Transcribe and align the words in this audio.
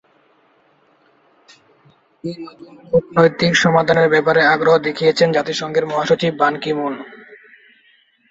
এ 2.23 2.31
নতুন 2.39 2.73
কূটনৈতিক 2.89 3.53
সমাধানের 3.55 4.07
ব্যাপারে 4.09 4.41
আগ্রহ 4.45 4.75
দেখিয়েছেন 4.77 5.27
জাতিসংঘের 5.31 5.85
মহাসচিব 5.85 6.33
বান 6.37 6.53
কি 6.57 6.71
মুন। 6.73 6.93